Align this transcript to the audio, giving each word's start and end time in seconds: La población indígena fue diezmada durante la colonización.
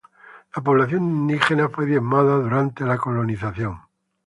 La 0.55 0.63
población 0.63 1.03
indígena 1.03 1.69
fue 1.69 1.85
diezmada 1.85 2.37
durante 2.39 2.83
la 2.85 2.97
colonización. 2.97 3.79